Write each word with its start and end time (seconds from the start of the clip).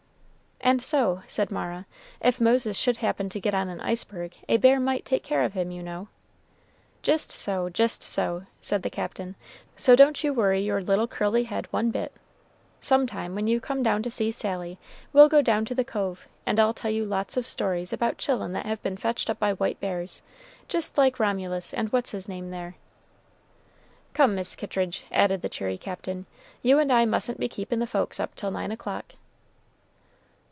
"And 0.63 0.79
so," 0.79 1.23
said 1.27 1.49
Mara, 1.51 1.87
"if 2.21 2.39
Moses 2.39 2.77
should 2.77 2.97
happen 2.97 3.29
to 3.29 3.39
get 3.39 3.55
on 3.55 3.67
an 3.67 3.81
iceberg, 3.81 4.35
a 4.47 4.57
bear 4.57 4.79
might 4.79 5.03
take 5.05 5.23
care 5.23 5.41
of 5.43 5.53
him, 5.53 5.71
you 5.71 5.81
know." 5.81 6.07
"Jist 7.01 7.31
so, 7.31 7.67
jist 7.67 8.03
so," 8.03 8.43
said 8.61 8.83
the 8.83 8.89
Captain; 8.91 9.35
"so 9.75 9.95
don't 9.95 10.23
you 10.23 10.31
worry 10.33 10.61
your 10.61 10.79
little 10.79 11.07
curly 11.07 11.45
head 11.45 11.67
one 11.73 11.89
bit. 11.89 12.13
Some 12.79 13.07
time 13.07 13.33
when 13.33 13.47
you 13.47 13.59
come 13.59 13.81
down 13.81 14.03
to 14.03 14.11
see 14.11 14.31
Sally, 14.31 14.77
we'll 15.11 15.27
go 15.27 15.41
down 15.41 15.65
to 15.65 15.73
the 15.73 15.83
cove, 15.83 16.27
and 16.45 16.59
I'll 16.59 16.75
tell 16.75 16.91
you 16.91 17.05
lots 17.05 17.37
of 17.37 17.47
stories 17.47 17.91
about 17.91 18.19
chil'en 18.19 18.53
that 18.53 18.67
have 18.67 18.83
been 18.83 18.97
fetched 18.97 19.31
up 19.31 19.39
by 19.39 19.53
white 19.53 19.79
bears, 19.79 20.21
jist 20.67 20.95
like 20.95 21.19
Romulus 21.19 21.73
and 21.73 21.89
what's 21.91 22.11
his 22.11 22.29
name 22.29 22.51
there." 22.51 22.75
"Come, 24.13 24.35
Mis' 24.35 24.55
Kittridge," 24.55 25.05
added 25.11 25.41
the 25.41 25.49
cheery 25.49 25.79
Captain; 25.79 26.27
"you 26.61 26.77
and 26.77 26.91
I 26.93 27.05
mustn't 27.05 27.39
be 27.39 27.49
keepin' 27.49 27.79
the 27.79 27.87
folks 27.87 28.19
up 28.19 28.35
till 28.35 28.51
nine 28.51 28.71
o'clock." 28.71 29.13